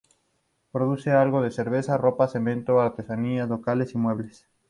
Produce 0.71 1.11
algo 1.11 1.43
de 1.43 1.51
cerveza, 1.51 1.95
ropas, 1.95 2.31
cemento, 2.31 2.81
artesanías 2.81 3.47
locales 3.47 3.93
y 3.93 3.99
muebles. 3.99 4.47